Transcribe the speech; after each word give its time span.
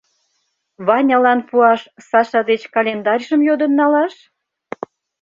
Ванялан 0.87 1.39
пуаш 1.49 1.81
Саша 2.09 2.41
деч 2.49 2.61
календарьжым 2.73 3.41
йодын 3.47 3.71
налаш? 3.79 4.13